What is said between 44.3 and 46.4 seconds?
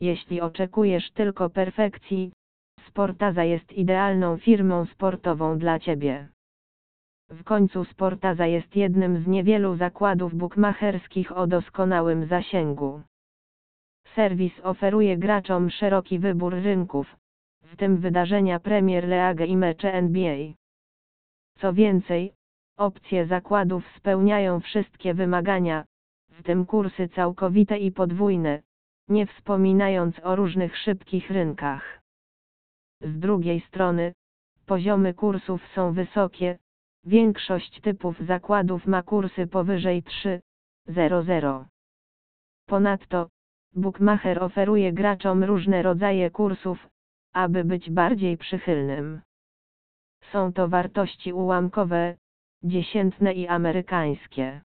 oferuje graczom różne rodzaje